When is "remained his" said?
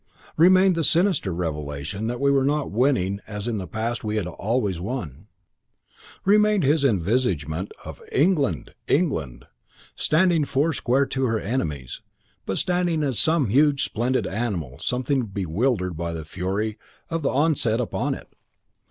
6.25-6.83